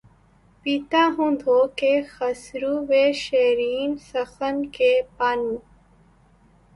[0.65, 3.01] پیتا ہوں دھو کے خسروِ
[3.15, 5.55] شیریں سخن کے پانو